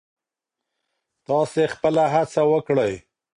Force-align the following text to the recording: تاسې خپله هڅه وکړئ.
تاسې 1.25 1.63
خپله 1.73 2.03
هڅه 2.13 2.41
وکړئ. 2.51 2.93